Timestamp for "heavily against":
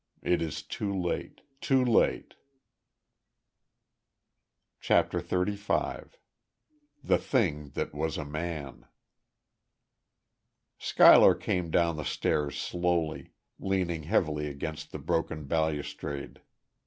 14.01-14.91